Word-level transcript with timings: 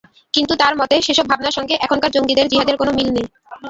কিন্তু 0.33 0.53
তাঁর 0.61 0.73
মতে, 0.77 0.95
সেসব 1.01 1.25
ভাবনার 1.31 1.57
সঙ্গে 1.57 1.75
এখনকার 1.77 2.13
জঙ্গিদের 2.15 2.49
জিহাদের 2.51 2.75
কোনো 2.77 2.91
মিল 2.97 3.09
নেই। 3.15 3.27